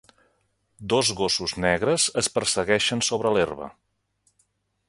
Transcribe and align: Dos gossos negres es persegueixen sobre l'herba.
Dos 0.93 1.11
gossos 1.19 1.53
negres 1.67 2.07
es 2.23 2.31
persegueixen 2.39 3.07
sobre 3.11 3.37
l'herba. 3.37 3.73